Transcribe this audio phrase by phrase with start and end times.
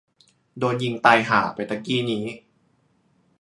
[0.59, 2.25] โดนยิงตายห่าไปตะกี้นี้